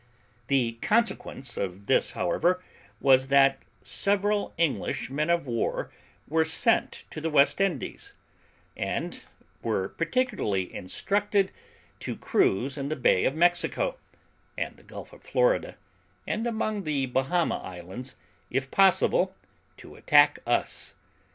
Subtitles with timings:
[0.47, 2.59] The consequence of this, however,
[2.99, 5.91] was, that several English men of war
[6.27, 8.13] were sent to the West Indies,
[8.75, 9.19] and
[9.61, 11.51] were particularly instructed
[11.99, 13.97] to cruise in the Bay of Mexico,
[14.57, 15.77] and the Gulf of Florida,
[16.25, 18.15] and among the Bahama islands,
[18.49, 19.35] if possible,
[19.77, 20.95] to attack us.